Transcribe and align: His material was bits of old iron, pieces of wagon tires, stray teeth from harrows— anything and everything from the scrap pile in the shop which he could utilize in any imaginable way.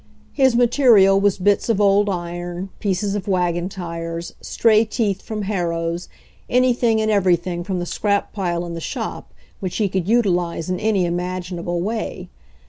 His 0.33 0.55
material 0.55 1.21
was 1.21 1.37
bits 1.37 1.69
of 1.69 1.79
old 1.79 2.09
iron, 2.09 2.69
pieces 2.79 3.13
of 3.13 3.27
wagon 3.27 3.69
tires, 3.69 4.33
stray 4.41 4.83
teeth 4.83 5.21
from 5.21 5.43
harrows— 5.43 6.09
anything 6.49 6.99
and 6.99 7.11
everything 7.11 7.63
from 7.63 7.77
the 7.77 7.85
scrap 7.85 8.33
pile 8.33 8.65
in 8.65 8.73
the 8.73 8.81
shop 8.81 9.31
which 9.59 9.77
he 9.77 9.87
could 9.87 10.07
utilize 10.07 10.71
in 10.71 10.79
any 10.79 11.05
imaginable 11.05 11.81
way. 11.81 12.29